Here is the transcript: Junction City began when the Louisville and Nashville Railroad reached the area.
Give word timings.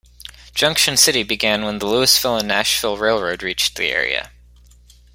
Junction 0.55 0.97
City 0.97 1.21
began 1.21 1.63
when 1.63 1.77
the 1.77 1.85
Louisville 1.85 2.37
and 2.37 2.47
Nashville 2.47 2.97
Railroad 2.97 3.43
reached 3.43 3.75
the 3.75 3.89
area. 3.89 4.31